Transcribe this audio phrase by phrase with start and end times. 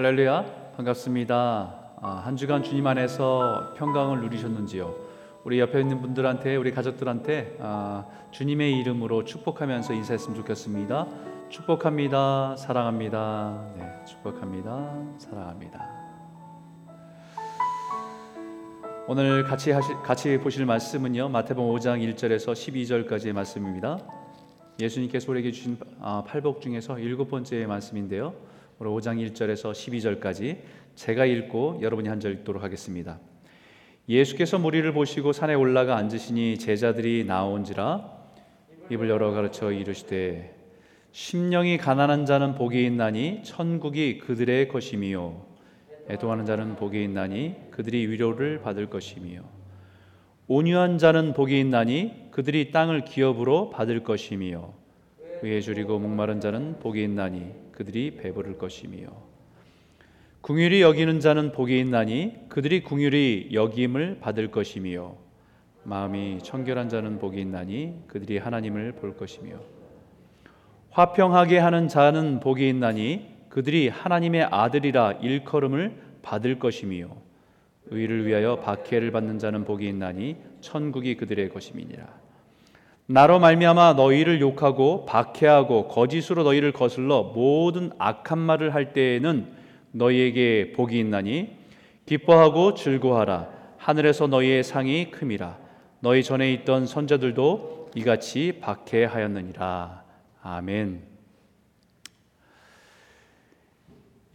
[0.00, 1.34] 할렐루야 반갑습니다.
[2.00, 4.94] 아, 한 주간 주님 안에서 평강을 누리셨는지요?
[5.44, 11.06] 우리 옆에 있는 분들한테 우리 가족들한테 아, 주님의 이름으로 축복하면서 인사했으면 좋겠습니다.
[11.50, 12.56] 축복합니다.
[12.56, 13.72] 사랑합니다.
[13.76, 14.90] 네, 축복합니다.
[15.18, 15.86] 사랑합니다.
[19.06, 23.98] 오늘 같이 하시, 같이 보실 말씀은요 마태복음 5장 1절에서 12절까지의 말씀입니다.
[24.80, 28.32] 예수님께서 우리에게 주신 아, 팔복 중에서 일곱 번째 말씀인데요.
[28.82, 30.56] 오늘 5장 1절에서 12절까지
[30.94, 33.20] 제가 읽고 여러분이 한 절 읽도록 하겠습니다.
[34.08, 38.10] 예수께서 무리를 보시고 산에 올라가 앉으시니 제자들이 나온지라
[38.88, 40.56] 입을 열어 가르쳐 이르시되
[41.12, 45.44] 심령이 가난한 자는 복이 있나니 천국이 그들의 것이미요.
[46.08, 49.42] 애도하는 자는 복이 있나니 그들이 위로를 받을 것이미요.
[50.48, 54.54] 온유한 자는 복이 있나니 그들이 땅을 기업으로 받을 것이미
[55.42, 59.08] 요 의에 줄이고 목마른 자는 복이 있나니 그들이 배부를 것이며.
[60.40, 65.14] 궁휼히 여기는 자는 복이 있나니 그들이 궁휼히 여김을 받을 것이며.
[65.84, 69.56] 마음이 청결한 자는 복이 있나니 그들이 하나님을 볼 것이며.
[70.90, 77.08] 화평하게 하는 자는 복이 있나니 그들이 하나님의 아들이라 일컬음을 받을 것이며.
[77.86, 82.06] 의를 위하여 박해를 받는 자는 복이 있나니 천국이 그들의 것임이니라
[83.12, 89.52] 나로 말미암아 너희를 욕하고 박해하고 거짓으로 너희를 거슬러 모든 악한 말을 할 때에는
[89.90, 91.56] 너희에게 복이 있나니
[92.06, 95.58] 기뻐하고 즐거하라 하늘에서 너희의 상이 큼이라
[95.98, 100.04] 너희 전에 있던 선자들도 이같이 박해하였느니라
[100.42, 101.02] 아멘.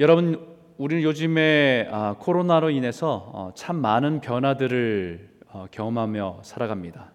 [0.01, 7.14] 여러분 우리는 요즘에 아, 코로나로 인해서 어, 참 많은 변화들을 어, 경험하며 살아갑니다.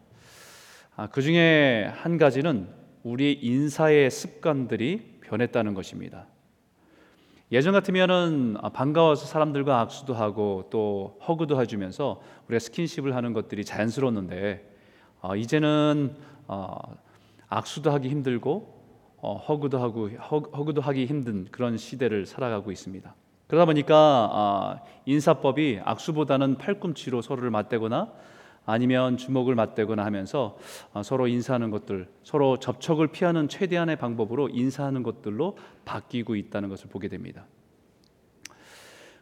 [1.01, 2.69] 아, 그 중에 한 가지는
[3.05, 6.27] 우리 인사의 습관들이 변했다는 것입니다.
[7.51, 14.77] 예전 같으면은 아, 반가워서 사람들과 악수도 하고 또 허그도 해주면서 우리가 스킨십을 하는 것들이 자연스러웠는데
[15.23, 16.17] 어, 이제는
[16.47, 16.77] 어,
[17.49, 18.83] 악수도 하기 힘들고
[19.23, 23.15] 어, 허그도 하고 허 그도 하기 힘든 그런 시대를 살아가고 있습니다.
[23.47, 28.13] 그러다 보니까 아, 인사법이 악수보다는 팔꿈치로 서로를 맞대거나
[28.71, 30.59] 아니면 주먹을 맞대거나 하면서
[30.93, 37.09] 어, 서로 인사하는 것들, 서로 접촉을 피하는 최대한의 방법으로 인사하는 것들로 바뀌고 있다는 것을 보게
[37.09, 37.47] 됩니다.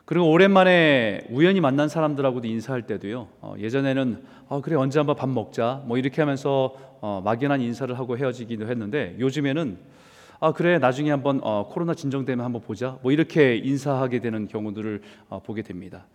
[0.04, 3.28] 그리고 오랜만에 우연히 만난 사람들하고도 인사할 때도요.
[3.40, 8.16] 어, 예전에는 어, 그래 언제 한번 밥 먹자 뭐 이렇게 하면서 어, 막연한 인사를 하고
[8.16, 9.78] 헤어지기도 했는데 요즘에는
[10.40, 15.42] 아 그래 나중에 한번 어, 코로나 진정되면 한번 보자 뭐 이렇게 인사하게 되는 경우들을 어,
[15.42, 16.06] 보게 됩니다.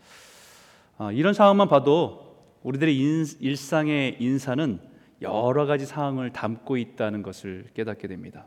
[0.98, 2.33] 아, 이런 상황만 봐도
[2.63, 2.97] 우리들의
[3.40, 4.79] 일상의 인사는
[5.22, 8.46] 여러 가지 상황을 담고 있다는 것을 깨닫게 됩니다.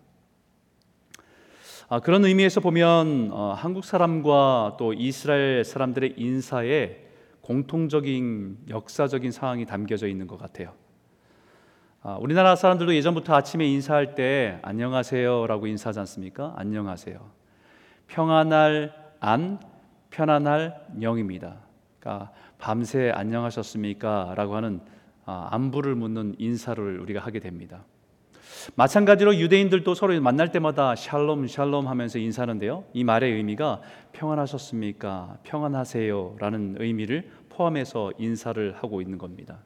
[1.89, 7.07] 아, 그런 의미에서 보면 어, 한국 사람과 또 이스라엘 사람들의 인사에
[7.43, 10.73] 공통적인 역사적인 상황이 담겨져 있는 것 같아요.
[12.03, 16.55] 아, 우리나라 사람들도 예전부터 아침에 인사할 때 안녕하세요라고 인사하지 않습니까?
[16.57, 17.19] 안녕하세요.
[18.09, 19.61] 평안할 안,
[20.11, 21.59] 편안할 영입니다.
[22.01, 24.35] 그러니까 밤새 안녕하셨습니까?
[24.37, 24.81] 라고 하는
[25.25, 27.85] 아, 안부를 묻는 인사를 우리가 하게 됩니다.
[28.75, 32.85] 마찬가지로 유대인들도 서로 만날 때마다 샬롬 샬롬 하면서 인사하는데요.
[32.95, 33.81] 이 말의 의미가
[34.13, 35.39] 평안하셨습니까?
[35.43, 39.59] 평안하세요 라는 의미를 포함해서 인사를 하고 있는 겁니다.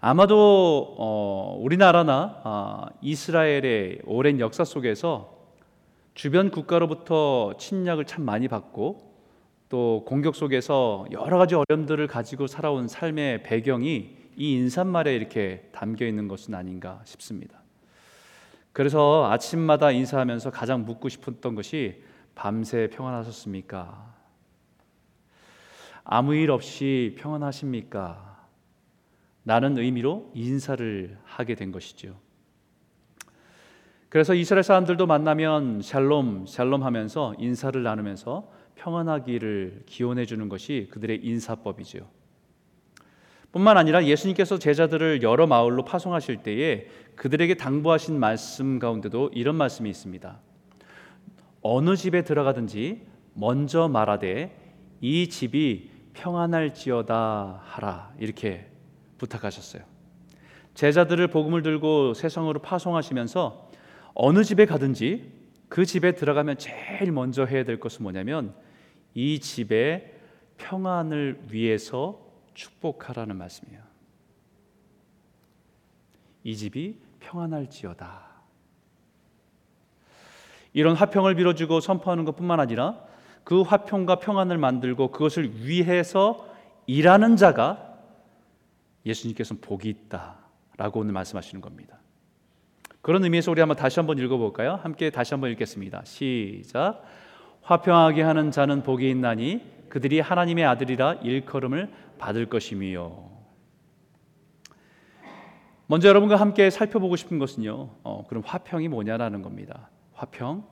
[0.00, 5.34] 아마도 어, 우리나라나 아, 이스라엘의 오랜 역사 속에서
[6.14, 9.13] 주변 국가로부터 침략을 참 많이 받고
[9.68, 16.28] 또 공격 속에서 여러 가지 어려움들을 가지고 살아온 삶의 배경이 이 인사말에 이렇게 담겨 있는
[16.28, 17.60] 것은 아닌가 싶습니다.
[18.72, 22.02] 그래서 아침마다 인사하면서 가장 묻고 싶었던 것이
[22.34, 24.14] 밤새 평안하셨습니까?
[26.02, 28.46] 아무 일 없이 평안하십니까?
[29.44, 32.16] 라는 의미로 인사를 하게 된 것이죠.
[34.08, 42.02] 그래서 이스라엘 사람들도 만나면 샬롬 샬롬 하면서 인사를 나누면서 평안하기를 기원해 주는 것이 그들의 인사법이지요.
[43.52, 50.40] 뿐만 아니라 예수님께서 제자들을 여러 마을로 파송하실 때에 그들에게 당부하신 말씀 가운데도 이런 말씀이 있습니다.
[51.62, 54.56] 어느 집에 들어가든지 먼저 말하되
[55.00, 58.66] 이 집이 평안할지어다 하라 이렇게
[59.18, 59.82] 부탁하셨어요.
[60.74, 63.70] 제자들을 복음을 들고 세상으로 파송하시면서
[64.14, 65.30] 어느 집에 가든지
[65.68, 68.54] 그 집에 들어가면 제일 먼저 해야 될 것은 뭐냐면
[69.14, 70.12] 이 집의
[70.58, 72.20] 평안을 위해서
[72.54, 73.82] 축복하라는 말씀이에요.
[76.44, 78.34] 이 집이 평안할지어다.
[80.72, 83.04] 이런 화평을 빌어주고 선포하는 것뿐만 아니라
[83.44, 86.48] 그 화평과 평안을 만들고 그것을 위해서
[86.86, 87.98] 일하는 자가
[89.06, 91.98] 예수님께서는 복이 있다라고 오늘 말씀하시는 겁니다.
[93.04, 94.80] 그런 의미에서 우리 한번 다시 한번 읽어볼까요?
[94.82, 96.00] 함께 다시 한번 읽겠습니다.
[96.06, 97.02] 시작.
[97.60, 99.60] 화평하게 하는 자는 복이 있나니
[99.90, 103.30] 그들이 하나님의 아들이라 일컬음을 받을 것이미요.
[105.86, 107.90] 먼저 여러분과 함께 살펴보고 싶은 것은요.
[108.04, 109.90] 어, 그럼 화평이 뭐냐라는 겁니다.
[110.14, 110.64] 화평,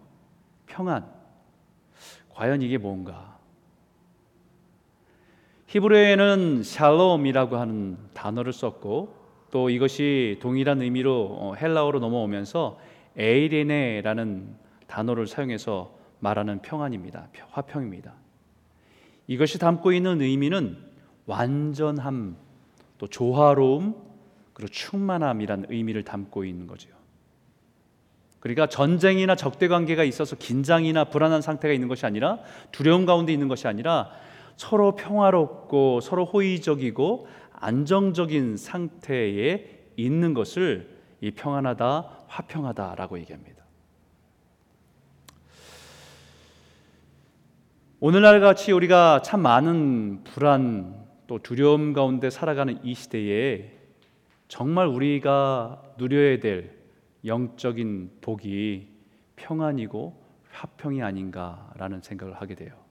[0.65, 1.05] 평안.
[2.31, 3.37] 과연 이게 뭔가?
[5.67, 9.22] 히브리어에는 샬롬이라고 하는 단어를 썼고
[9.53, 12.79] 또 이것이 동일한 의미로 어, 헬라어로 넘어오면서
[13.19, 14.57] 에이레네라는
[14.87, 17.29] 단어를 사용해서 말하는 평안입니다.
[17.51, 18.15] 화평입니다.
[19.27, 20.79] 이것이 담고 있는 의미는
[21.27, 22.37] 완전함,
[22.97, 23.95] 또 조화로움,
[24.55, 26.89] 그리고 충만함이란 의미를 담고 있는 거죠.
[28.41, 32.39] 그러니까 전쟁이나 적대 관계가 있어서 긴장이나 불안한 상태가 있는 것이 아니라
[32.73, 34.11] 두려움 가운데 있는 것이 아니라
[34.57, 37.27] 서로 평화롭고 서로 호의적이고
[37.63, 43.63] 안정적인 상태에 있는 것을 이 평안하다, 화평하다라고 얘기합니다.
[48.01, 53.71] 오늘날 같이 우리가 참 많은 불안 또 두려움 가운데 살아가는 이 시대에
[54.49, 56.77] 정말 우리가 누려야 될
[57.25, 58.89] 영적인 복이
[59.37, 60.21] 평안이고
[60.51, 62.82] 화평이 아닌가라는 생각을 하게 돼요.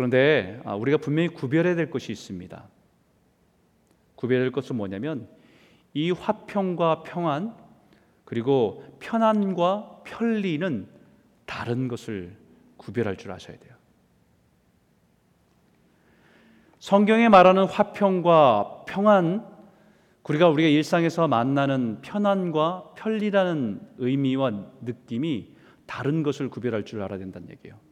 [0.00, 2.64] 그런데 아, 우리가 분명히 구별해야 될 것이 있습니다.
[4.14, 5.28] 구별할 것은 뭐냐면
[5.92, 7.54] 이 화평과 평안
[8.24, 10.88] 그리고 편안과 편리는
[11.44, 12.34] 다른 것을
[12.78, 13.74] 구별할 줄 아셔야 돼요.
[16.78, 19.46] 성경에 말하는 화평과 평안
[20.22, 25.54] 우리가 우리가 일상에서 만나는 편안과 편리라는 의미와 느낌이
[25.84, 27.89] 다른 것을 구별할 줄 알아야 된다는 얘기예요.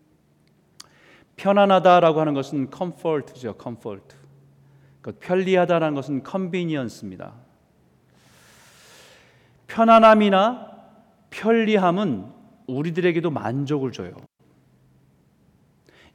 [1.38, 4.16] 편안하다라고 하는 것은 comfort죠, comfort.
[5.00, 7.32] 그 편리하다라는 것은 convenience입니다.
[9.68, 10.68] 편안함이나
[11.30, 12.26] 편리함은
[12.66, 14.12] 우리들에게도 만족을 줘요.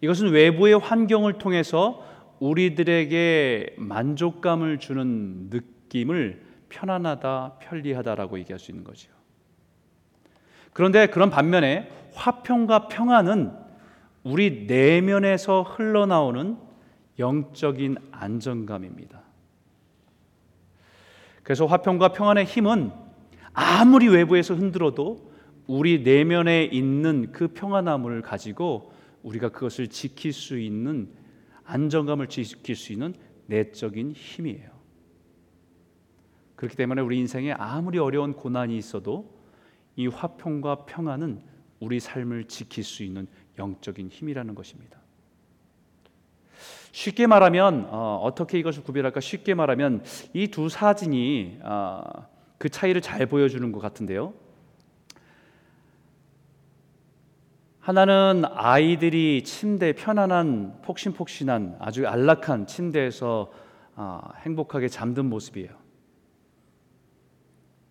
[0.02, 2.06] 이것은 외부의 환경을 통해서
[2.40, 9.10] 우리들에게 만족감을 주는 느낌을 편안하다, 편리하다라고 얘기할 수 있는 거죠.
[10.74, 13.63] 그런데 그런 반면에 화평과 평안은
[14.24, 16.58] 우리 내면에서 흘러나오는
[17.20, 19.22] 영적인 안정감입니다.
[21.44, 22.92] 그래서 화평과 평안의 힘은
[23.54, 25.32] 아무리 외부에서 흔들어도
[25.68, 28.94] 우리 내면에 있는 그 평안함을 가지고
[29.24, 31.10] 우리가 그것을 지킬 수 있는
[31.66, 33.14] 안정감을 지킬 수 있는
[33.48, 34.72] 내적인 힘이에요.
[36.56, 39.38] 그렇기 때문에 우리 인생에 아무리 어려운 고난이 있어도
[39.96, 41.42] 이 화평과 평안은
[41.80, 45.00] 우리 삶을 지킬 수 있는 영적인 힘이라는 것입니다.
[46.92, 49.20] 쉽게 말하면 어, 떻게 이것을 구별할까?
[49.20, 50.04] 쉽게 말하면
[50.34, 52.04] 이 두 사진이 어,
[52.58, 54.34] 그 차이를 잘 보여주는 것 같은데요.
[57.80, 63.52] 하나는 아이들이 침대 편안한 폭신폭신한 아주 안락한 침대에서
[63.96, 65.70] 어, 행복하게 잠든 모습이에요.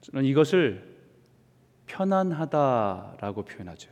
[0.00, 0.96] 저는 이것을
[1.86, 3.90] 편안하다라고 표현하죠.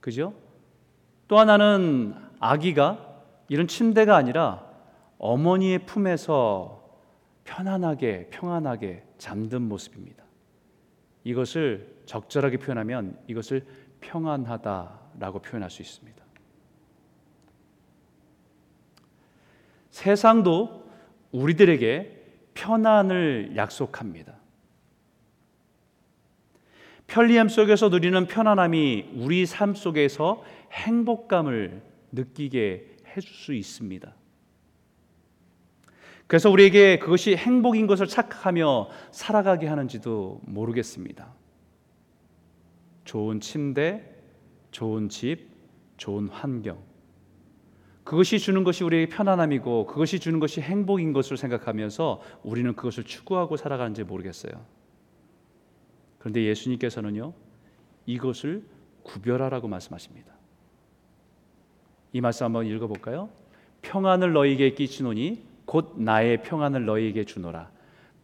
[0.00, 0.34] 그죠?
[1.28, 4.66] 또 하나는 아기가 이런 침대가 아니라
[5.18, 6.80] 어머니의 품에서
[7.44, 10.24] 편안하게 평안하게 잠든 모습입니다.
[11.24, 13.66] 이것을 적절하게 표현하면 이것을
[14.00, 16.24] 평안하다라고 표현할 수 있습니다.
[19.90, 20.88] 세상도
[21.32, 22.18] 우리들에게
[22.54, 24.39] 편안을 약속합니다.
[27.10, 34.14] 편리함 속에서 누리는 편안함이 우리 삶 속에서 행복감을 느끼게 해줄 수 있습니다.
[36.28, 41.34] 그래서 우리에게 그것이 행복인 것을 착각하며 살아가게 하는지도 모르겠습니다.
[43.04, 44.04] 좋은 침대,
[44.70, 45.48] 좋은 집,
[45.96, 46.78] 좋은 환경.
[48.04, 54.04] 그것이 주는 것이 우리에게 편안함이고 그것이 주는 것이 행복인 것을 생각하면서 우리는 그것을 추구하고 살아가는지
[54.04, 54.79] 모르겠어요.
[56.20, 57.32] 그런데 예수님께서는요,
[58.06, 58.62] 이것을
[59.02, 60.32] 구별하라고 말씀하십니다.
[62.12, 63.30] 이 말씀 한번 읽어볼까요?
[63.82, 67.70] 평안을 너희에게 끼치노니 곧 나의 평안을 너희에게 주노라.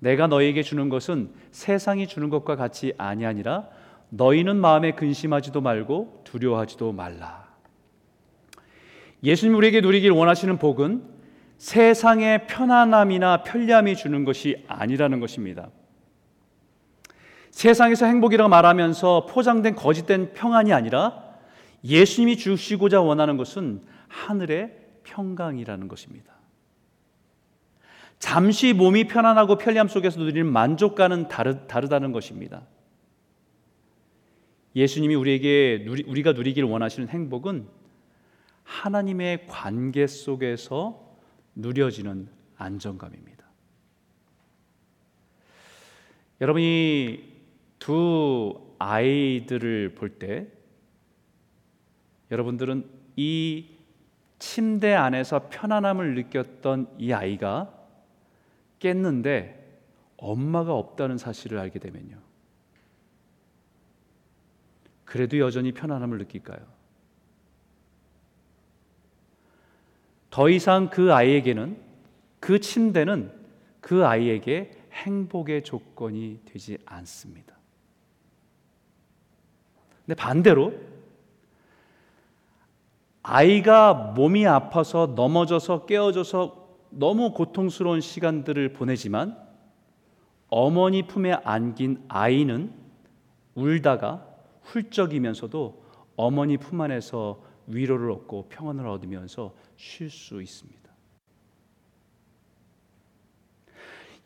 [0.01, 3.69] 내가 너희에게 주는 것은 세상이 주는 것과 같이 아니하니라.
[4.11, 7.47] 너희는 마음에 근심하지도 말고 두려워하지도 말라.
[9.23, 11.03] 예수님 우리에게 누리길 원하시는 복은
[11.57, 15.71] 세상의 편안함이나 편리함이 주는 것이 아니라는 것입니다.
[17.57, 21.25] 세상에서 행복이라고 말하면서 포장된 거짓된 평안이 아니라
[21.83, 26.35] 예수님이 주시고자 원하는 것은 하늘의 평강이라는 것입니다.
[28.19, 32.67] 잠시 몸이 편안하고 편리함 속에서 누리는 만족감은 다르, 다르 다는 것입니다.
[34.75, 37.69] 예수님이 우리에게 누리, 우리가 누리기를 원하시는 행복은
[38.65, 41.17] 하나님의 관계 속에서
[41.55, 43.47] 누려지는 안정감입니다.
[46.43, 47.36] 여러분이
[47.79, 50.47] 두 아이들을 볼 때
[52.31, 53.77] 여러분들은 이
[54.39, 57.73] 침대 안에서 편안함을 느꼈던 이 아이가
[58.79, 59.81] 깼는데
[60.17, 62.19] 엄마가 없다는 사실을 알게 되면요.
[65.05, 66.59] 그래도 여전히 편안함을 느낄까요?
[70.31, 71.81] 더 이상 그 아이에게는
[72.41, 73.33] 그 침대는
[73.81, 77.56] 그 아이에게 행복의 조건이 되지 않습니다.
[80.07, 80.73] 근데 반대로
[83.23, 89.37] 아이가 몸이 아파서 넘어져서 깨어져서 너무 고통스러운 시간들을 보내지만
[90.49, 92.73] 어머니 품에 안긴 아이는
[93.57, 94.25] 울다가
[94.63, 95.85] 훌쩍이면서도
[96.15, 100.87] 어머니 품 안에서 위로를 얻고 평안을 얻으면서 쉴 수 있습니다.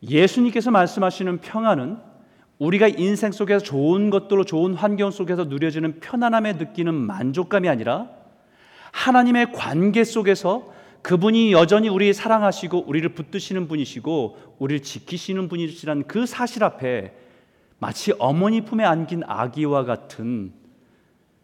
[0.03, 2.10] 예수님께서 말씀하시는 평안은
[2.61, 8.07] 우리가 인생 속에서 좋은 것들로 좋은 환경 속에서 누려지는 편안함에 느끼는 만족감이 아니라
[8.91, 16.63] 하나님의 관계 속에서 그분이 여전히 우리 사랑하시고 우리를 붙드시는 분이시고 우리를 지키시는 분이시라는 그 사실
[16.63, 17.15] 앞에
[17.79, 20.53] 마치 어머니 품에 안긴 아기와 같은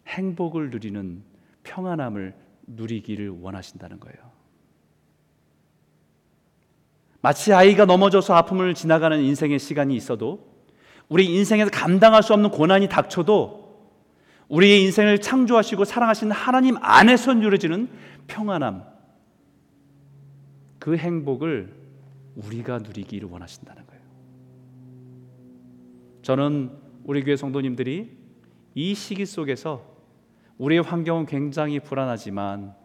[0.05, 1.24] 행복을 누리는
[1.63, 2.36] 평안함을
[2.67, 4.17] 누리기를 원하신다는 거예요.
[7.21, 10.56] 마치 아이가 넘어져서 아픔을 지나가는 인생의 시간이 있어도
[11.09, 13.67] 우리 인생에서 감당할 수 없는 고난이 닥쳐도
[14.49, 17.89] 우리의 인생을 창조하시고 사랑하시는 하나님 안에서 누려지는
[18.27, 18.83] 평안함,
[20.79, 21.73] 그 행복을
[22.35, 24.01] 우리가 누리기를 원하신다는 거예요.
[26.21, 26.71] 저는
[27.03, 28.11] 우리 교회 성도님들이
[28.75, 29.83] 이 시기 속에서
[30.57, 32.75] 우리의 환경은 굉장히 불안하지만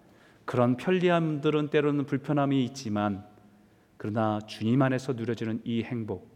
[0.44, 3.24] 그런 편리함들은 때로는 불편함이 있지만
[3.96, 6.31] 그러나 주님 안에서 누려지는 이 행복,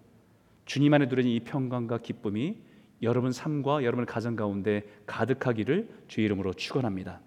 [0.66, 2.56] 주님 안에 누려지는 이 평강과 기쁨이
[3.02, 7.20] 여러분 삶과 여러분의 가정 가운데 가득하기를 주의 이름으로 축원합니다.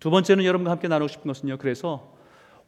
[0.00, 1.58] 두 번째는 여러분과 함께 나누고 싶은 것은요.
[1.58, 2.16] 그래서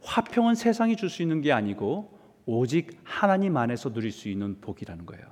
[0.03, 5.25] 화평은 세상이 줄 수 있는 게 아니고 오직 하나님 안에서 누릴 수 있는 복이라는 거예요.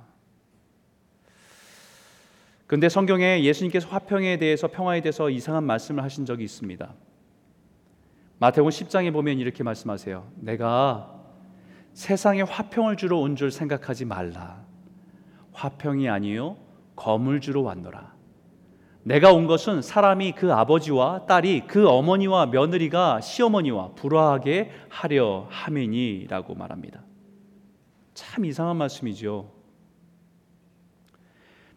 [2.65, 6.93] 근데 성경에 예수님께서 화평에 대해서 평화에 대해서 이상한 말씀을 하신 적이 있습니다.
[8.39, 10.31] 마태복음 10장에 보면 이렇게 말씀하세요.
[10.37, 11.20] 내가
[11.93, 14.63] 세상에 화평을 주러 온 줄 생각하지 말라.
[15.53, 16.57] 화평이 아니요
[16.95, 18.15] 검을 주러 왔노라.
[19.03, 27.03] 내가 온 것은 사람이 그 아버지와 딸이 그 어머니와 며느리가 시어머니와 불화하게 하려 함이니라고 말합니다.
[28.13, 29.51] 참 이상한 말씀이죠.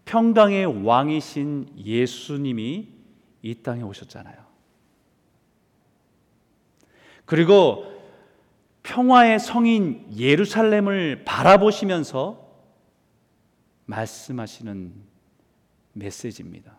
[0.05, 2.89] 평강의 왕이신 예수님이
[3.41, 4.37] 이 땅에 오셨잖아요.
[7.25, 7.94] 그리고
[8.85, 12.45] 평화의 성인 예루살렘을 바라보시면서
[13.87, 14.93] 말씀하시는
[15.95, 16.77] 메시지입니다.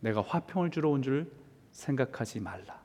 [0.00, 1.32] 내가 화평을 주러 온 줄
[1.72, 2.80] 생각하지 말라.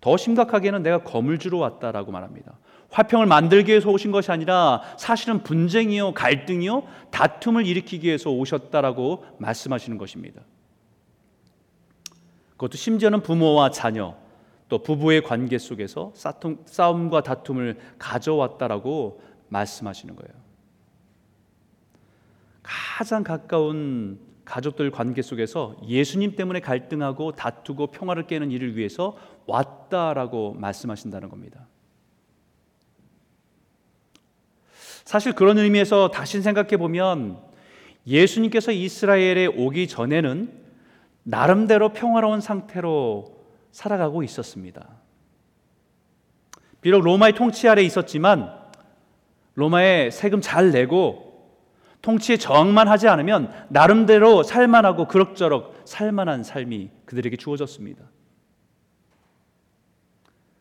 [0.00, 2.58] 더 심각하게는 내가 검을 주러 왔다라고 말합니다.
[2.90, 10.42] 화평을 만들기 위해서 오신 것이 아니라 사실은 분쟁이요, 갈등이요, 다툼을 일으키기 위해서 오셨다라고 말씀하시는 것입니다.
[12.52, 14.16] 그것도 심지어는 부모와 자녀,
[14.72, 16.14] 또 부부의 관계 속에서
[16.64, 20.32] 싸움과 다툼을 가져왔다라고 말씀하시는 거예요.
[22.62, 29.14] 가장 가까운 가족들 관계 속에서 예수님 때문에 갈등하고 다투고 평화를 깨는 일을 위해서
[29.44, 31.66] 왔다라고 말씀하신다는 겁니다.
[35.04, 37.42] 사실 그런 의미에서 다시 생각해 보면
[38.06, 40.62] 예수님께서 이스라엘에 오기 전에는
[41.24, 43.41] 나름대로 평화로운 상태로
[43.72, 44.88] 살아가고 있었습니다.
[46.80, 48.52] 비록 로마의 통치 아래 있었지만
[49.54, 51.32] 로마에 세금 잘 내고
[52.02, 58.04] 통치에 저항만 하지 않으면 나름대로 살만하고 그럭저럭 살만한 삶이 그들에게 주어졌습니다.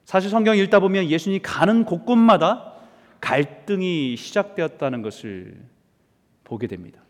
[0.05, 2.73] 사실 성경 읽다 보면 예수님이 가는 곳곳마다
[3.21, 5.57] 갈등이 시작되었다는 것을
[6.43, 7.00] 보게 됩니다.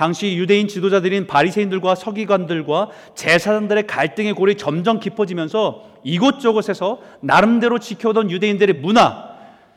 [0.00, 9.36] 당시 유대인 지도자들인 바리새인들과 서기관들과 제사장들의 갈등의 골이 점점 깊어지면서 이곳저곳에서 나름대로 지켜오던 유대인들의 문화,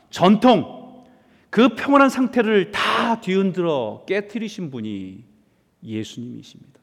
[0.10, 1.04] 전통,
[1.50, 5.26] 그 평온한 상태를 다 뒤흔들어 깨뜨리신 분이
[5.84, 6.80] 예수님이십니다.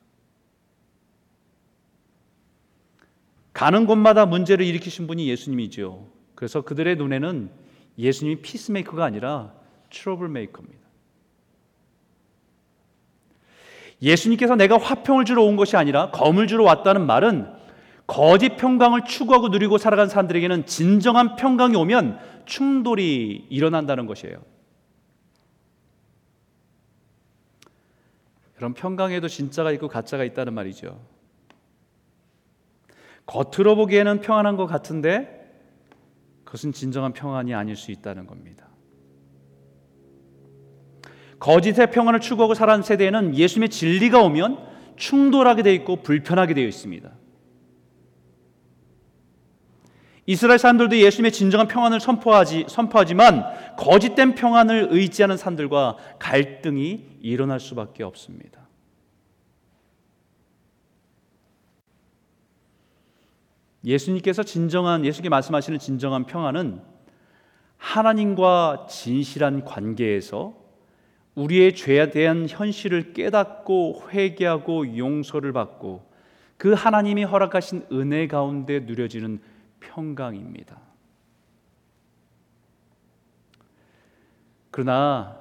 [3.54, 6.06] 가는 곳마다 문제를 일으키신 분이 예수님이죠.
[6.34, 7.50] 그래서 그들의 눈에는
[7.96, 9.54] 예수님이 피스메이커가 아니라
[9.88, 10.79] 트러블 메이커입니다.
[14.02, 17.52] 예수님께서 내가 화평을 주러 온 것이 아니라 검을 주러 왔다는 말은
[18.06, 24.42] 거짓 평강을 추구하고 누리고 살아간 사람들에게는 진정한 평강이 오면 충돌이 일어난다는 것이에요.
[28.56, 31.00] 그럼 평강에도 진짜가 있고 가짜가 있다는 말이죠.
[33.26, 35.40] 겉으로 보기에는 평안한 것 같은데
[36.44, 38.69] 그것은 진정한 평안이 아닐 수 있다는 겁니다.
[41.40, 44.58] 거짓의 평안을 추구하고 살아가는 세대에는 예수님의 진리가 오면
[44.96, 47.10] 충돌하게 되어 있고 불편하게 되어 있습니다.
[50.26, 53.44] 이스라엘 사람들도 예수님의 진정한 평안을 선포하지, 선포하지만
[53.76, 58.60] 거짓된 평안을 의지하는 사람들과 갈등이 일어날 수밖에 없습니다.
[63.82, 66.82] 예수님께서 진정한 예수님께 말씀하시는 진정한 평안은
[67.78, 70.59] 하나님과 진실한 관계에서
[71.40, 76.06] 우리의 죄에 대한 현실을 깨닫고 회개하고 용서를 받고
[76.58, 79.40] 그 하나님이 허락하신 은혜 가운데 누려지는
[79.80, 80.78] 평강입니다.
[84.70, 85.40] 그러나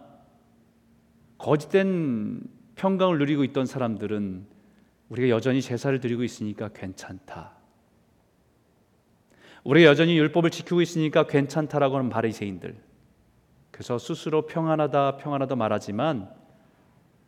[1.37, 2.43] 거짓된
[2.75, 4.45] 평강을 누리고 있던 사람들은
[5.09, 7.51] 우리가 여전히 제사를 드리고 있으니까 괜찮다.
[9.65, 12.88] 우리가 여전히 율법을 지키고 있으니까 괜찮다라고 하는 바리새인들.
[13.79, 16.29] 그래서 스스로 평안하다 평안하다 말하지만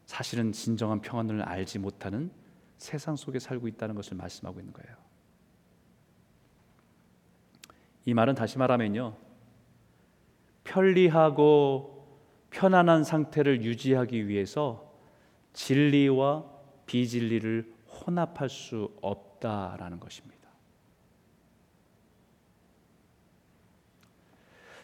[0.06, 2.30] 사실은 진정한 평안을 알지 못하는
[2.78, 4.98] 세상 속에 살고 있다는 것을 말씀하고 있는 거예요.
[8.04, 9.16] 이 말은 다시 말하면요.
[10.66, 14.94] 편리하고 편안한 상태를 유지하기 위해서
[15.54, 16.44] 진리와
[16.86, 20.41] 비진리를 혼합할 수 없다라는 것입니다.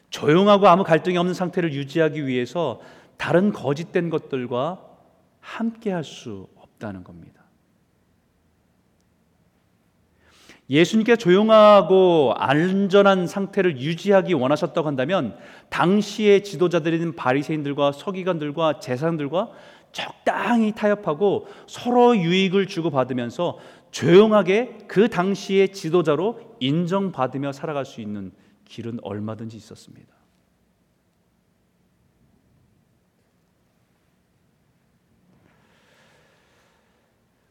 [0.09, 2.79] 조용하고 아무 갈등이 없는 상태를 유지하기 위해서
[3.17, 4.81] 다른 거짓된 것들과
[5.39, 7.43] 함께 할 수 없다는 겁니다.
[10.69, 15.37] 예수님께 조용하고 안전한 상태를 유지하기 원하셨다고 한다면
[15.69, 19.51] 당시의 지도자들인 바리새인들과 서기관들과 제사장들과
[19.93, 23.57] 적당히 타협하고 서로 유익을 주고받으면서
[23.91, 28.33] 조용하게 그 당시의 지도자로 인정받으며 살아갈 수 있는
[28.67, 30.15] 길은 얼마든지 있었습니다.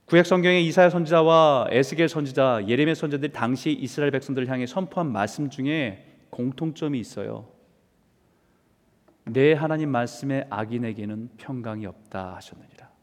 [0.06, 6.20] 구약 성경의 이사야 선지자와 에스겔 선지자, 예레미야 선지자들이 당시 이스라엘 백성들을 향해 선포한 말씀 중에
[6.30, 7.48] 공통점이 있어요.
[9.24, 12.95] 내 하나님 말씀에 악인에게는 평강이 없다 하셨느니라.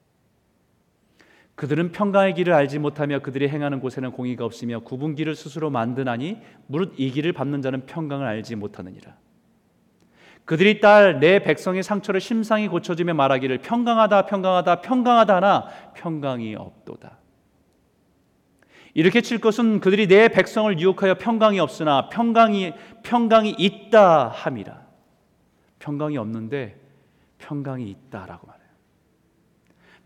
[1.56, 6.96] 그들은 평강의 길을 알지 못하며 그들이 행하는 곳에는 공의가 없으며 구분 길을 스스로 만드나니 무릇
[6.98, 9.16] 이 길을 밟는 자는 평강을 알지 못하느니라.
[10.46, 17.20] 그들이 딸 내 백성의 상처를 심상히 고쳐주며 말하기를 평강하다 평강하다 평강하다 하나 평강이 없도다.
[18.96, 24.82] 이렇게 칠 것은 그들이 내 백성을 유혹하여 평강이 없으나 평강이 평강이 있다 함이라.
[25.80, 26.80] 평강이 없는데
[27.38, 28.68] 평강이 있다라고 말해요.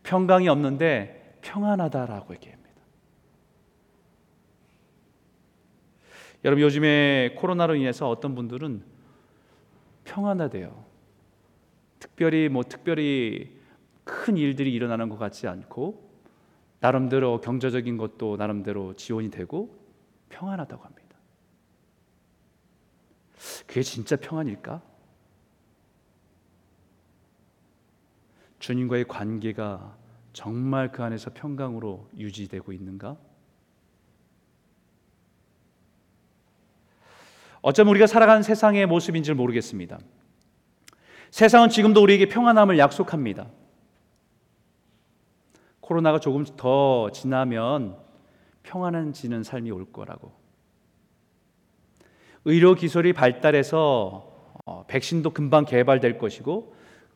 [0.04, 1.17] 평강이 없는데
[1.48, 2.68] 평안하다라고 얘기합니다.
[6.44, 8.84] 여러분 요즘에 코로나로 인해서 어떤 분들은
[10.04, 10.86] 평안하대요.
[12.00, 13.58] 특별히 뭐 특별히
[14.04, 16.08] 큰 일들이 일어나는 것 같지 않고
[16.80, 19.80] 나름대로 경제적인 것도 나름대로 지원이 되고
[20.30, 21.18] 평안하다고 합니다.
[23.66, 24.82] 그게 진짜 평안일까?
[28.60, 30.07] 주님과의 관계가
[30.38, 33.18] 정말 그 안에서 평강으로 유지되고 있는가?
[37.64, 39.98] 어쩌면 우리가 살아가는 세상의 모습인 줄 모르겠습니다.
[41.32, 43.48] 세상은 지금도 우리에게 평안함을 약속합니다.
[45.80, 47.98] 코로나가 조금 더 지나면
[48.62, 50.34] 평안해지는 삶이 올 거라고.
[52.46, 56.76] 의료 기술이 발달해서 어, 백신도 금방 개발될 것이고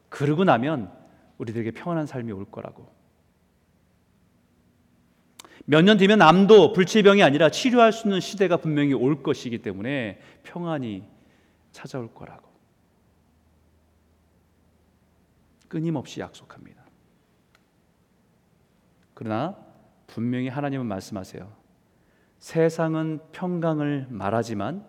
[0.10, 0.92] 그러고 나면
[1.38, 3.01] 우리들에게 평안한 삶이 올 거라고.
[5.66, 11.04] 몇 년 뒤면 암도 불치병이 아니라 치료할 수 있는 시대가 분명히 올 것이기 때문에 평안이
[11.72, 12.50] 찾아올 거라고
[15.68, 16.82] 끊임없이 약속합니다.
[19.14, 19.56] 그러나
[20.08, 21.50] 분명히 하나님은 말씀하세요.
[22.40, 24.86] 세상은 평강을 말하지만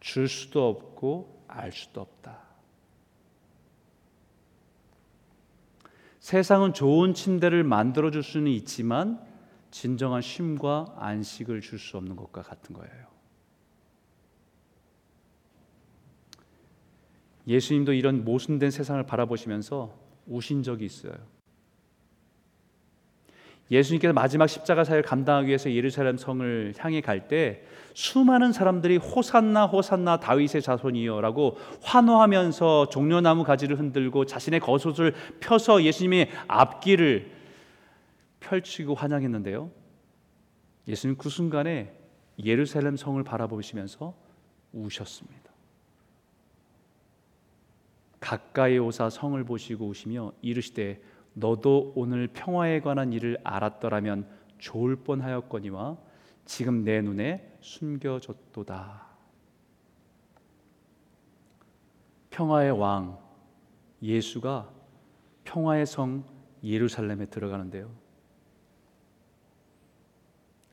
[0.00, 2.38] 줄 수도 없고 알 수도 없다.
[6.18, 9.24] 세상은 좋은 침대를 만들어 줄 수는 있지만
[9.70, 13.08] 진정한 쉼과 안식을 줄 수 없는 것과 같은 거예요.
[17.46, 19.94] 예수님도 이런 모순된 세상을 바라보시면서
[20.26, 21.14] 우신 적이 있어요.
[23.70, 27.62] 예수님께서 마지막 십자가 사역을 감당하기 위해서 예루살렘 성을 향해 갈 때
[27.94, 37.37] 수많은 사람들이 호산나 호산나 다윗의 자손이여라고 환호하면서 종려나무 가지를 흔들고 자신의 겉옷을 펴서 예수님의 앞길을
[38.40, 39.70] 펼치고 환영했는데요.
[40.86, 41.94] 예수님 그 순간에
[42.42, 44.14] 예루살렘 성을 바라보시면서
[44.72, 45.48] 우셨습니다.
[48.20, 51.00] 가까이 오사 성을 보시고 우시며 이르시되
[51.34, 55.96] 너도 오늘 평화에 관한 일을 알았더라면 좋을 뻔하였거니와
[56.44, 59.06] 지금 내 눈에 숨겨졌도다.
[62.30, 63.18] 평화의 왕
[64.02, 64.72] 예수가
[65.44, 66.24] 평화의 성
[66.62, 67.90] 예루살렘에 들어가는데요.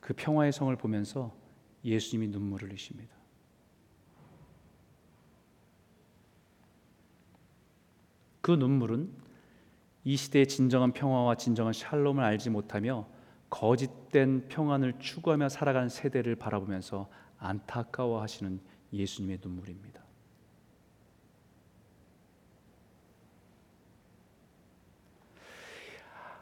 [0.06, 1.36] 그 평화의 성을 보면서
[1.84, 3.16] 예수님이 눈물을 흘리십니다.
[8.40, 9.12] 그 눈물은
[10.04, 13.08] 이 시대의 진정한 평화와 진정한 샬롬을 알지 못하며
[13.50, 18.62] 거짓된 평안을 추구하며 살아가는 세대를 바라보면서 안타까워하시는
[18.94, 20.04] 예수님의 눈물입니다.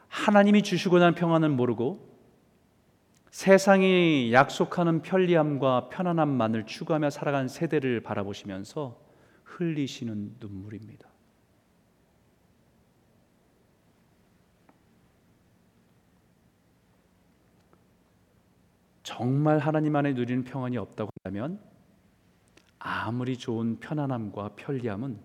[0.08, 2.13] 하나님이 주시고자 하는 평안을 모르고
[3.34, 8.96] 세상이 약속하는 편리함과 편안함만을 추구하며 살아가는 세대를 바라보시면서
[9.42, 11.08] 흘리시는 눈물입니다.
[19.02, 21.60] 정말 하나님 안에 누리는 평안이 없다고 한다면
[22.78, 25.18] 아무리 좋은 편안함과 편리함은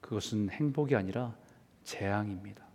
[0.00, 1.36] 그것은 행복이 아니라
[1.84, 2.65] 재앙입니다.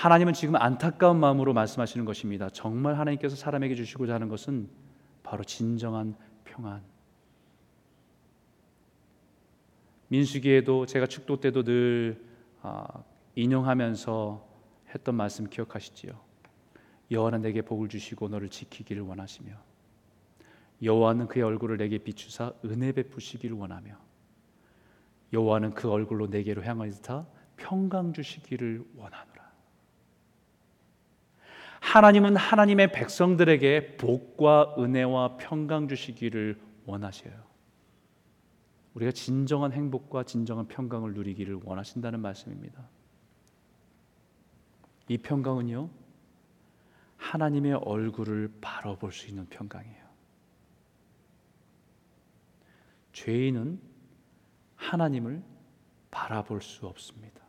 [0.00, 2.48] 하나님은 지금 안타까운 마음으로 말씀하시는 것입니다.
[2.48, 4.66] 정말 하나님께서 사람에게 주시고자 하는 것은
[5.22, 6.82] 바로 진정한 평안.
[10.08, 12.24] 민수기에도 제가 축도 때도 늘
[12.62, 12.86] 아,
[13.34, 14.48] 인용하면서
[14.94, 16.18] 했던 말씀 기억하시지요?
[17.10, 19.52] 여호와는 내게 복을 주시고 너를 지키기를 원하시며
[20.82, 23.98] 여호와는 그의 얼굴을 내게 비추사 은혜 베푸시기를 원하며
[25.34, 27.26] 여호와는 그 얼굴로 내게로 향하사
[27.58, 29.29] 평강 주시기를 원하노라.
[31.90, 37.32] 하나님은 하나님의 백성들에게 복과 은혜와 평강 주시기를 원하셔요.
[38.94, 42.88] 우리가 진정한 행복과 진정한 평강을 누리기를 원하신다는 말씀입니다.
[45.08, 45.90] 이 평강은요,
[47.16, 50.04] 하나님의 얼굴을 바라볼 수 있는 평강이에요.
[53.12, 53.80] 죄인은
[54.76, 55.42] 하나님을
[56.12, 57.40] 바라볼 수 없습니다.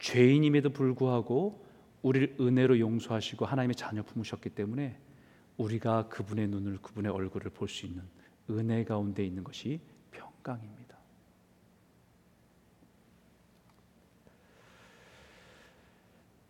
[0.00, 1.63] 죄인임에도 불구하고
[2.04, 4.98] 우리를 은혜로 용서하시고 하나님의 자녀 품으셨기 때문에
[5.56, 8.02] 우리가 그분의 눈을 그분의 얼굴을 볼 수 있는
[8.50, 10.98] 은혜 가운데 있는 것이 평강입니다.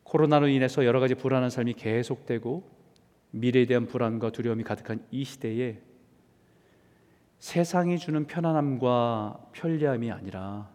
[0.03, 2.69] 코로나로 인해서 여러 가지 불안한 삶이 계속되고
[3.31, 5.81] 미래에 대한 불안과 두려움이 가득한 이 시대에
[7.39, 10.69] 세상이 주는 편안함과 편리함이 아니라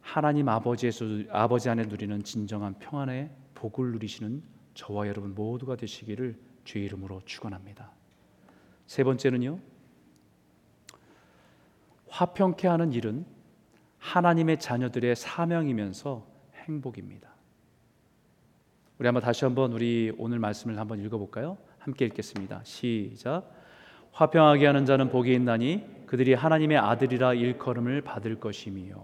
[0.00, 4.42] 하나님 아버지에서 아버지 안에 누리는 진정한 평안의 복을 누리시는
[4.74, 7.92] 저와 여러분 모두가 되시기를 주의 이름으로 축원합니다.
[8.88, 9.60] 세 번째는요.
[12.08, 13.24] 화평케 하는 일은
[13.98, 17.30] 하나님의 자녀들의 사명이면서 행복입니다.
[18.98, 21.56] 우리 한번 다시 한번 우리 오늘 말씀을 한번 읽어 볼까요?
[21.78, 22.62] 함께 읽겠습니다.
[22.64, 23.48] 시작.
[24.10, 28.96] 화평하게 하는 자는 복이 있나니 그들이 하나님의 아들이라 일컬음을 받을 것이며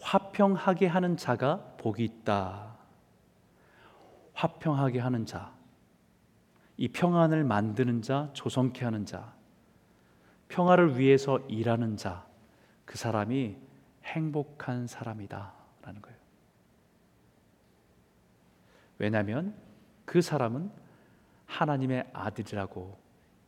[0.00, 2.74] 화평하게 하는 자가 복이 있다.
[4.32, 5.52] 화평하게 하는 자,
[6.78, 9.34] 이 평안을 만드는 자, 조성케 하는 자,
[10.48, 12.26] 평화를 위해서 일하는 자,
[12.86, 13.58] 그 사람이
[14.02, 16.18] 행복한 사람이다라는 거예요.
[18.96, 19.54] 왜냐하면
[20.06, 20.70] 그 사람은
[21.44, 22.98] 하나님의 아들이라고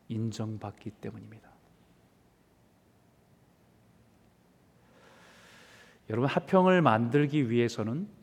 [0.09, 1.49] 인정받기 때문입니다.
[6.11, 8.16] 여러분 화평을 만들기 위해서는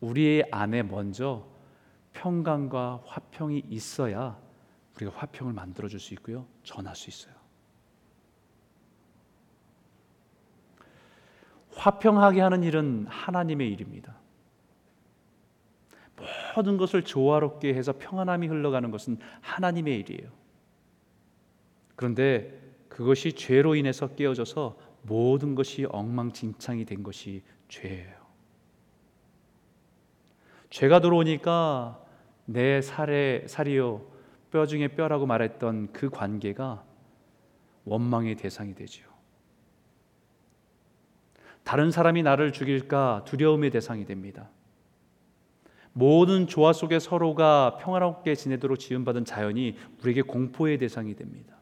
[0.00, 1.46] 우리의 안에 먼저
[2.12, 4.38] 평강과 화평이 있어야
[4.96, 6.46] 우리가 화평을 만들어 줄 수 있고요.
[6.62, 7.34] 전할 수 있어요.
[11.74, 14.16] 화평하게 하는 일은 하나님의 일입니다.
[16.56, 20.30] 모든 것을 조화롭게 해서 평안함이 흘러가는 것은 하나님의 일이에요.
[21.94, 28.17] 그런데 그 그것이 죄로 인해서 깨어져서 모든 것이 엉망진창이 된 것이 죄예요.
[30.70, 32.04] 죄가 들어오니까
[32.44, 34.02] 내 살에 살이요
[34.50, 36.84] 뼈 중에 뼈라고 말했던 그 관계가
[37.84, 39.06] 원망의 대상이 되지요.
[41.64, 44.48] 다른 사람이 나를 죽일까 두려움의 대상이 됩니다.
[45.92, 51.56] 모든 조화 속에 서로가 평화롭게 지내도록 지음받은 자연이 우리에게 공포의 대상이 됩니다.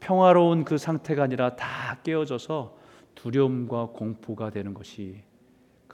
[0.00, 2.76] 평화로운 그 상태가 아니라 다 깨어져서
[3.14, 5.22] 두려움과 공포가 되는 것이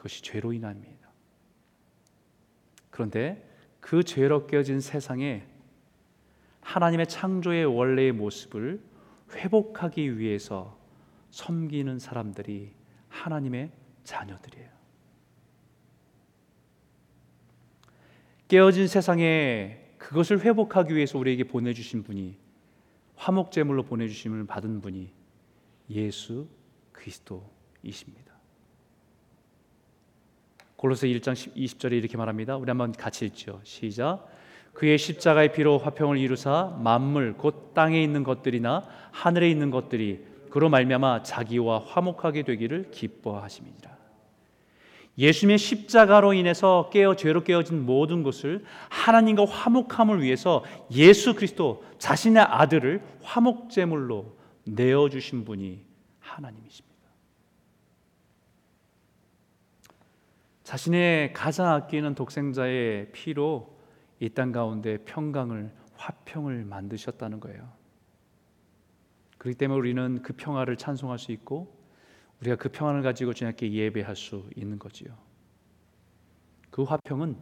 [0.00, 1.10] 그것이 죄로 인합니다.
[2.88, 3.46] 그런데
[3.80, 5.46] 그 죄로 깨어진 세상에
[6.62, 8.82] 하나님의 창조의 원래의 모습을
[9.32, 10.78] 회복하기 위해서
[11.30, 12.72] 섬기는 사람들이
[13.08, 13.70] 하나님의
[14.04, 14.70] 자녀들이에요.
[18.48, 22.38] 깨어진 세상에 그것을 회복하기 위해서 우리에게 보내주신 분이
[23.16, 25.12] 화목제물로 보내주심을 받은 분이
[25.90, 26.48] 예수
[26.92, 28.29] 그리스도이십니다.
[30.80, 32.56] 골로새 1장 20절에 이렇게 말합니다.
[32.56, 33.60] 우리 한번 같이 읽죠.
[33.64, 34.26] 시작.
[34.72, 41.22] 그의 십자가의 피로 화평을 이루사 만물 곧 땅에 있는 것들이나 하늘에 있는 것들이 그로 말미암아
[41.22, 43.90] 자기와 화목하게 되기를 기뻐하심이니라.
[45.18, 53.02] 예수님의 십자가로 인해서 깨어 죄로 깨어진 모든 것을 하나님과 화목함을 위해서 예수 그리스도 자신의 아들을
[53.22, 55.82] 화목제물로 내어 주신 분이
[56.20, 56.89] 하나님이십니다.
[60.70, 63.76] 자신의 가장 아끼는 독생자의 피로
[64.20, 67.72] 이 땅 가운데 평강을 화평을 만드셨다는 거예요.
[69.38, 71.76] 그렇기 때문에 우리는 그 평화를 찬송할 수 있고
[72.40, 75.12] 우리가 그 평안을 가지고 주님께 예배할 수 있는 거지요.
[76.70, 77.36] 그 화평은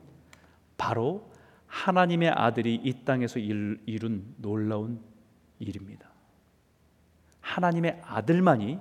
[0.79, 1.31] 바로
[1.67, 5.03] 하나님의 아들이 이 땅에서 이룬 놀라운
[5.59, 6.09] 일입니다.
[7.43, 8.79] 하나님의 아들만이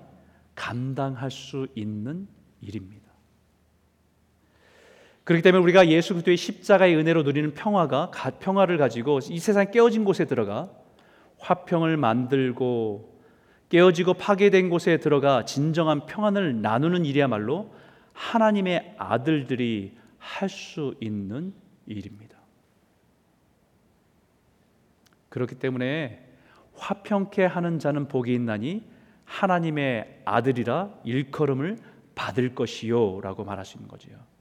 [0.56, 2.30] 감당할 수 있는
[2.62, 2.97] 일입니다.
[5.28, 10.24] 그렇기 때문에 우리가 예수 그리스도의 십자가의 은혜로 누리는 평화가 평화를 가지고 이 세상 깨어진 곳에
[10.24, 10.72] 들어가
[11.40, 13.22] 화평을 만들고
[13.68, 17.74] 깨어지고 파괴된 곳에 들어가 진정한 평안을 나누는 일이야말로
[18.13, 21.54] 하나님의 아들들이 할 수 있는
[21.88, 22.38] 일입니다.
[25.28, 26.26] 그렇기 때문에
[26.74, 28.82] 화평케 하는 자는 복이 있나니
[29.26, 31.80] 하나님의 아들이라 일컬음을
[32.16, 34.37] 받을 것이요라고 말할 수 있는 거지요.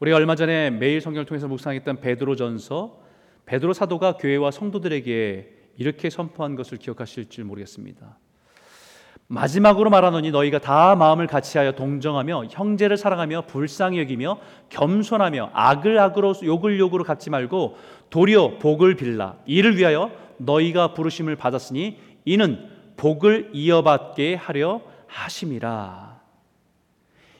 [0.00, 2.98] 우리가 얼마 전에 매일 성경을 통해서 묵상했던 베드로전서
[3.46, 8.18] 베드로 사도가 교회와 성도들에게 이렇게 선포한 것을 기억하실지 모르겠습니다.
[9.26, 14.38] 마지막으로 말하노니 너희가 다 마음을 같이하여 동정하며 형제를 사랑하며 불쌍히 여기며
[14.70, 17.76] 겸손하며 악을 악으로 욕을 욕으로 갚지 말고
[18.08, 26.20] 도리어 복을 빌라 이를 위하여 너희가 부르심을 받았으니 이는 복을 이어받게 하려 하심이라.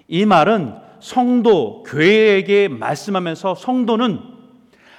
[0.09, 4.21] 이 말은 성도, 교회에게 말씀하면서 성도는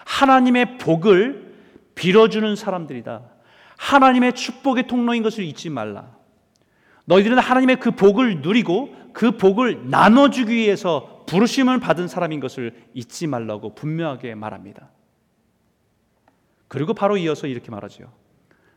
[0.06, 1.54] 하나님의 복을
[1.96, 3.22] 빌어주는 사람들이다.
[3.78, 6.16] 하나님의 축복의 통로인 것을 잊지 말라.
[7.06, 13.76] 너희들은 하나님의 그 복을 누리고 그 복을 나눠주기 위해서 부르심을 받은 사람인 것을 잊지 말라고
[13.76, 14.90] 분명하게 말합니다.
[16.68, 18.12] 그리고 바로 이어서 이렇게 말하죠.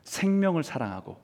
[0.03, 1.21] 생명을 사랑하고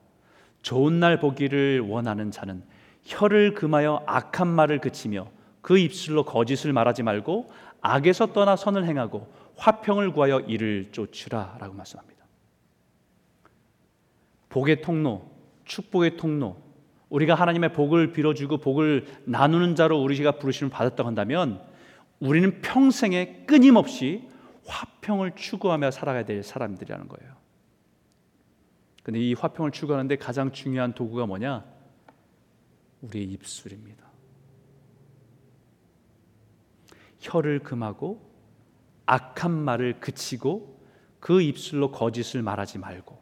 [0.61, 2.63] 좋은 날 보기를 원하는 자는
[3.03, 5.27] 혀를 금하여 악한 말을 그치며
[5.61, 12.25] 그 입술로 거짓을 말하지 말고 악에서 떠나 선을 행하고 화평을 구하여 이를 쫓으라라고 말씀합니다.
[14.49, 15.29] 복의 통로,
[15.65, 16.57] 축복의 통로,
[17.09, 21.61] 우리가 하나님의 복을 빌어주고 복을 나누는 자로 우리가 부르심을 받았다고 한다면
[22.19, 24.27] 우리는 평생에 끊임없이
[24.65, 27.33] 화평을 추구하며 살아가야 될 사람들이라는 거예요.
[29.03, 31.65] 근데 이 화평을 추구하는데 가장 중요한 도구가 뭐냐?
[33.01, 34.08] 우리의 입술입니다.
[37.19, 38.29] 혀를 금하고
[39.05, 40.79] 악한 말을 그치고
[41.19, 43.19] 그 입술로 거짓을 말하지 말고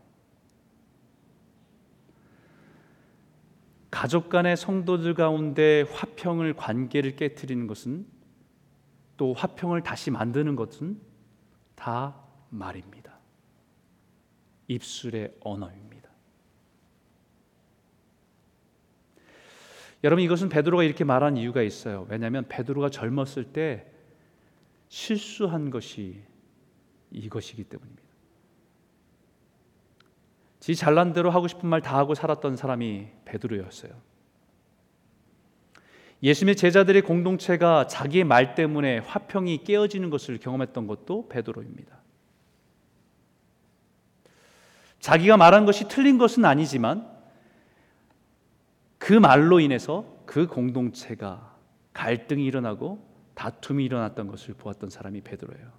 [3.89, 8.05] 가족 간의 성도들 가운데 화평을 관계를 깨뜨리는 것은
[9.15, 11.01] 또 화평을 다시 만드는 것은
[11.75, 12.15] 다
[12.49, 13.17] 말입니다.
[14.67, 15.86] 입술의 언어입니다.
[20.03, 22.05] 여러분 이것은 베드로가 이렇게 말한 이유가 있어요.
[22.09, 23.87] 왜냐하면 베드로가 젊었을 때
[24.89, 26.21] 실수한 것이
[27.11, 28.03] 이것이기 때문입니다.
[30.59, 33.91] 지 잘난 대로 하고 싶은 말 다 하고 살았던 사람이 베드로였어요.
[36.21, 41.95] 예수님의 제자들의 공동체가 자기의 말 때문에 화평이 깨어지는 것을 경험했던 것도 베드로입니다.
[44.99, 47.16] 자기가 말한 것이 틀린 것은 아니지만
[48.97, 51.55] 그 말로 인해서 그 공동체가
[51.93, 55.77] 갈등이 일어나고 다툼이 일어났던 것을 보았던 사람이 베드로예요.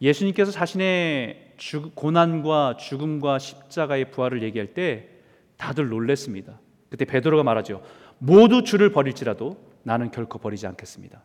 [0.00, 5.08] 예수님께서 자신의 죽, 고난과 죽음과 십자가의 부활을 얘기할 때
[5.56, 6.60] 다들 놀랬습니다.
[6.88, 7.82] 그때 베드로가 말하죠.
[8.18, 11.22] 모두 주를 버릴지라도 나는 결코 버리지 않겠습니다.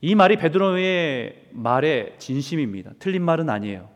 [0.00, 2.92] 이 말이 베드로의 말의 진심입니다.
[2.98, 3.88] 틀린 말은 아니에요.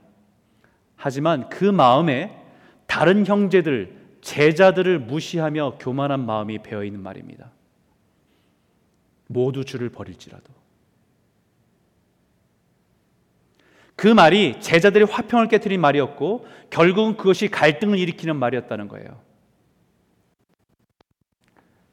[0.95, 2.46] 하지만 그 마음에
[2.87, 7.53] 다른 형제들, 제자들을 무시하며 교만한 마음이 배어 있는 말입니다.
[9.29, 10.53] 모두 주를 버릴지라도.
[13.97, 19.25] 그 말이 제자들의 화평을 깨뜨린 말이었고 결국은 그것이 갈등을 일으키는 말이었다는 거예요.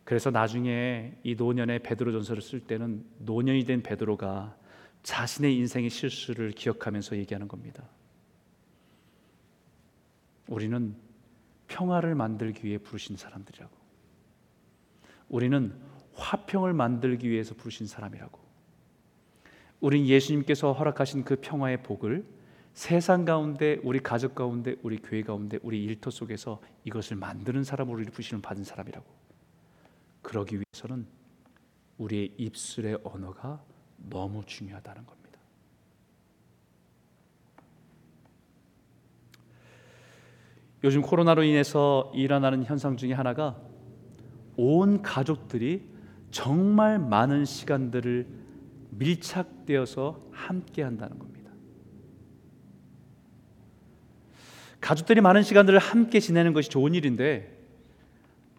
[0.04, 4.56] 그래서 나중에 이 노년의 베드로 전서를 쓸 때는 노년이 된 베드로가
[5.02, 7.84] 자신의 인생의 실수를 기억하면서 얘기하는 겁니다.
[10.48, 10.96] 우리는
[11.68, 13.76] 평화를 만들기 위해 부르신 사람들이라고.
[15.30, 15.74] 우리는
[16.16, 18.40] 화평을 만들기 위해서 부르신 사람이라고.
[19.80, 22.26] 우린 예수님께서 허락하신 그 평화의 복을
[22.74, 28.42] 세상 가운데, 우리 가족 가운데, 우리 교회 가운데, 우리 일터 속에서 이것을 만드는 사람으로 부시는
[28.42, 29.06] 받은 사람이라고.
[30.22, 31.06] 그러기 위해서는
[31.98, 33.64] 우리의 입술의 언어가
[33.98, 35.23] 너무 중요하다는 겁니다.
[40.84, 43.56] 요즘 코로나로 인해서 일어나는 현상 중에 하나가
[44.58, 45.84] 온 가족들이
[46.30, 48.28] 정말 많은 시간들을
[48.92, 51.52] 밀착되어서 함께 한다는 겁니다.
[54.82, 57.50] 가족들이 많은 시간들을 함께 지내는 것이 좋은 일인데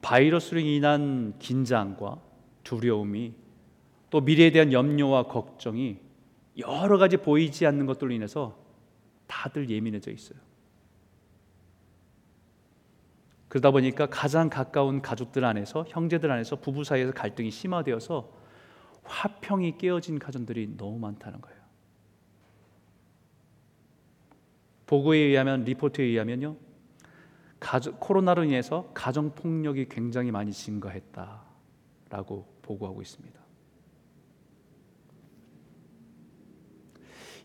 [0.01, 2.21] 바이러스로 인한 긴장과
[2.63, 3.35] 두려움이
[4.09, 5.99] 또 미래에 대한 염려와 걱정이
[6.57, 8.57] 여러 가지 보이지 않는 것들로 인해서
[9.27, 10.39] 다들 예민해져 있어요.
[13.55, 18.33] 그러다 보니까 가장 가까운 가족들 안에서 형제들 안에서 부부 사이에서 갈등이 심화되어서
[19.05, 21.61] 화평이 깨어진 가정들이 너무 많다는 거예요.
[24.87, 26.57] 보고에 의하면 리포트에 의하면요.
[27.61, 31.38] 가족, 코로나로 인해서 가정 폭력이 굉장히 많이 증가했다라고
[32.61, 33.40] 보고하고 있습니다.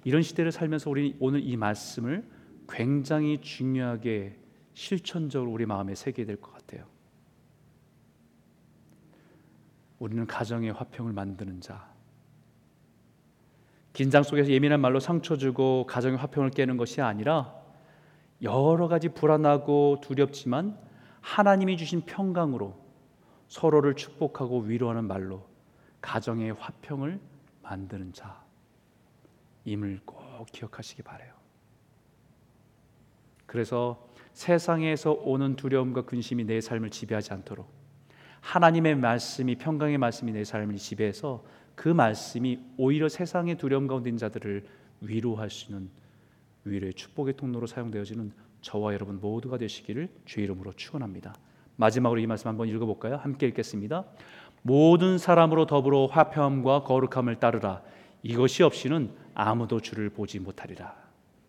[0.06, 2.28] 이런 시대를 살면서 우리 오늘 이 말씀을
[2.68, 4.49] 굉장히 중요하게
[4.80, 6.86] 실천적으로 우리 마음에 새겨야 될 것 같아요.
[10.00, 11.94] 우리는 가정의 화평을 만드는 자.
[13.92, 17.54] 긴장 속에서 예민한 말로 상처 주고 가정의 화평을 깨는 것이 아니라
[18.42, 20.80] 여러 가지 불안하고 두렵지만
[21.20, 22.80] 하나님이 주신 평강으로
[23.50, 25.46] 서로를 축복하고 위로하는 말로
[26.00, 27.20] 가정의 화평을
[27.64, 28.42] 만드는 자.
[29.66, 31.34] 임을 꼭 기억하시기 바래요.
[33.46, 34.09] 그래서
[34.40, 37.70] 세상에서 오는 두려움과 근심이 내 삶을 지배하지 않도록
[38.40, 41.44] 하나님의 말씀이 평강의 말씀이 내 삶을 지배해서
[41.76, 44.66] 그 말씀이 오히려 세상의 두려움 가운데 있는 자들을
[45.02, 45.90] 위로할 수 있는
[46.64, 51.36] 위로의 축복의 통로로 사용되어지는 저와 여러분 모두가 되시기를 주의 이름으로 축원합니다.
[51.76, 53.18] 마지막으로 이 말씀 한번 읽어볼까요?
[53.18, 54.06] 함께 읽겠습니다.
[54.62, 57.82] 모든 사람으로 더불어 화평함과 거룩함을 따르라.
[58.24, 60.96] 이것이 없이는 아무도 주를 보지 못하리라.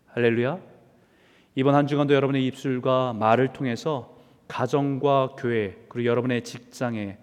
[0.07, 0.80] 할렐루야.
[1.55, 7.17] 이번 한 주간도 여러분의 입술과 말을 통해서 가정과 교회 그리고 여러분의 직장에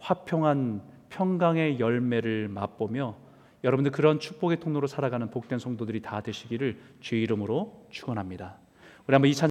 [0.00, 3.16] 화평한 평강의 열매를 맛보며
[3.62, 8.56] 여러분들 그런 축복의 통로로 살아가는 복된 성도들이 다 되시기를 주의 이름으로 축원합니다.
[9.06, 9.46] 우리 한번 이찬